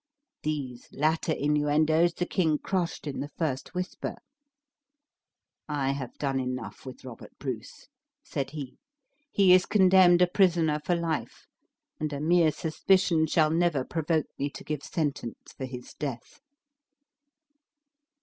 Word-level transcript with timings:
These 0.41 0.89
latter 0.91 1.31
innuendoes 1.33 2.15
the 2.15 2.25
king 2.25 2.57
crushed 2.57 3.05
in 3.05 3.19
the 3.19 3.27
first 3.27 3.75
whisper. 3.75 4.15
"I 5.69 5.91
have 5.91 6.17
done 6.17 6.39
enough 6.39 6.87
with 6.87 7.05
Robert 7.05 7.37
Bruce," 7.37 7.87
said 8.23 8.49
he. 8.49 8.79
"He 9.31 9.53
is 9.53 9.67
condemned 9.67 10.23
a 10.23 10.27
prisoner 10.27 10.79
for 10.83 10.95
life, 10.95 11.45
and 11.99 12.11
a 12.13 12.19
mere 12.19 12.49
suspicion 12.51 13.27
shall 13.27 13.51
never 13.51 13.85
provoke 13.85 14.25
me 14.39 14.49
to 14.49 14.63
give 14.63 14.81
sentence 14.81 15.53
for 15.55 15.65
his 15.65 15.93
death." 15.93 16.39